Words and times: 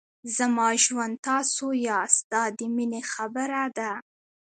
زما 0.35 0.67
ژوند 0.83 1.15
تاسو 1.27 1.65
یاست 1.87 2.21
دا 2.33 2.43
د 2.57 2.59
مینې 2.75 3.01
خبره 3.13 3.63
ده. 3.77 3.91